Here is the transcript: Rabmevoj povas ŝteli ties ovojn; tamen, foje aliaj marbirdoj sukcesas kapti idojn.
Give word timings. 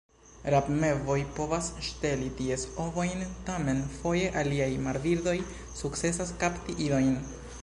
Rabmevoj 0.53 1.17
povas 1.39 1.67
ŝteli 1.89 2.31
ties 2.41 2.63
ovojn; 2.85 3.21
tamen, 3.51 3.85
foje 3.99 4.33
aliaj 4.43 4.71
marbirdoj 4.89 5.39
sukcesas 5.83 6.37
kapti 6.45 6.81
idojn. 6.89 7.17